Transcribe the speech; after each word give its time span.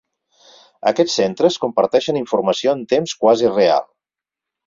Aquests 0.91 1.17
centres 1.19 1.57
comparteixen 1.65 2.19
informació 2.23 2.75
en 2.79 2.83
temps 2.97 3.15
quasi 3.25 3.53
real. 3.55 3.87